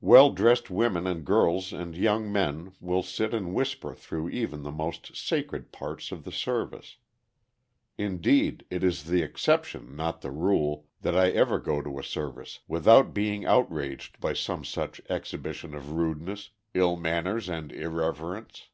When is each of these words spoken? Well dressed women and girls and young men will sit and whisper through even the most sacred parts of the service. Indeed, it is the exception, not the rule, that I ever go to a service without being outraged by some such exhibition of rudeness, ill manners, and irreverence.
Well 0.00 0.30
dressed 0.30 0.70
women 0.70 1.06
and 1.06 1.22
girls 1.22 1.70
and 1.70 1.94
young 1.94 2.32
men 2.32 2.72
will 2.80 3.02
sit 3.02 3.34
and 3.34 3.52
whisper 3.54 3.94
through 3.94 4.30
even 4.30 4.62
the 4.62 4.70
most 4.72 5.14
sacred 5.14 5.70
parts 5.70 6.10
of 6.10 6.24
the 6.24 6.32
service. 6.32 6.96
Indeed, 7.98 8.64
it 8.70 8.82
is 8.82 9.04
the 9.04 9.20
exception, 9.20 9.94
not 9.94 10.22
the 10.22 10.30
rule, 10.30 10.86
that 11.02 11.14
I 11.14 11.28
ever 11.28 11.58
go 11.58 11.82
to 11.82 11.98
a 11.98 12.02
service 12.02 12.60
without 12.66 13.12
being 13.12 13.44
outraged 13.44 14.18
by 14.18 14.32
some 14.32 14.64
such 14.64 15.02
exhibition 15.10 15.74
of 15.74 15.92
rudeness, 15.92 16.52
ill 16.72 16.96
manners, 16.96 17.50
and 17.50 17.70
irreverence. 17.70 18.70